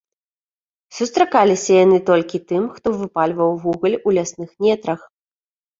[0.99, 5.11] Сустракаліся яны толькі тым, хто выпальваў вугаль у лясных нетрах.